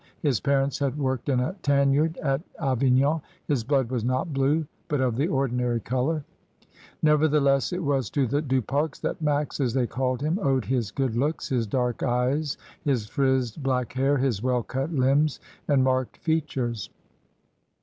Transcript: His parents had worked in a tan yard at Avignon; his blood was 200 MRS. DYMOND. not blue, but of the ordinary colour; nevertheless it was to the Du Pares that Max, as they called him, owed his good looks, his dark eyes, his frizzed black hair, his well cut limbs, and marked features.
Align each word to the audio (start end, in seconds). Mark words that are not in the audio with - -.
His 0.23 0.39
parents 0.39 0.79
had 0.79 0.97
worked 0.97 1.29
in 1.29 1.39
a 1.39 1.53
tan 1.61 1.91
yard 1.93 2.17
at 2.23 2.41
Avignon; 2.59 3.21
his 3.47 3.63
blood 3.63 3.91
was 3.91 4.01
200 4.01 4.01
MRS. 4.01 4.09
DYMOND. 4.09 4.27
not 4.27 4.33
blue, 4.33 4.67
but 4.87 4.99
of 4.99 5.15
the 5.15 5.27
ordinary 5.27 5.79
colour; 5.79 6.23
nevertheless 7.03 7.71
it 7.71 7.83
was 7.83 8.09
to 8.09 8.25
the 8.25 8.41
Du 8.41 8.63
Pares 8.63 8.99
that 9.01 9.21
Max, 9.21 9.59
as 9.59 9.75
they 9.75 9.85
called 9.85 10.21
him, 10.23 10.39
owed 10.41 10.65
his 10.65 10.89
good 10.89 11.15
looks, 11.15 11.49
his 11.49 11.67
dark 11.67 12.01
eyes, 12.01 12.57
his 12.83 13.05
frizzed 13.05 13.61
black 13.61 13.93
hair, 13.93 14.17
his 14.17 14.41
well 14.41 14.63
cut 14.63 14.91
limbs, 14.91 15.39
and 15.67 15.83
marked 15.83 16.17
features. 16.17 16.89